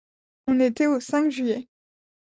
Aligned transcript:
On 0.47 0.59
était 0.59 0.87
au 0.87 0.99
cinq 0.99 1.29
juillet. 1.29 1.67